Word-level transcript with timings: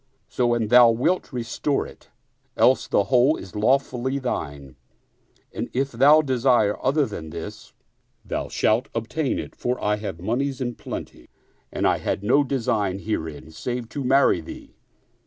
So 0.27 0.55
an 0.55 0.69
thou 0.69 0.89
wilt, 0.89 1.31
restore 1.31 1.85
it; 1.85 2.09
else 2.57 2.87
the 2.87 3.03
whole 3.03 3.37
is 3.37 3.55
lawfully 3.55 4.17
thine; 4.17 4.75
and 5.53 5.69
if 5.73 5.91
thou 5.91 6.23
desire 6.23 6.83
other 6.83 7.05
than 7.05 7.29
this, 7.29 7.73
thou 8.25 8.49
shalt 8.49 8.89
obtain 8.95 9.37
it; 9.37 9.55
for 9.55 9.79
I 9.79 9.97
have 9.97 10.19
moneys 10.19 10.59
in 10.59 10.73
plenty 10.73 11.29
and 11.71 11.85
I 11.85 11.99
had 11.99 12.23
no 12.23 12.43
design 12.43 12.97
herein 12.97 13.51
save 13.51 13.89
to 13.89 14.03
marry 14.03 14.41
thee." 14.41 14.73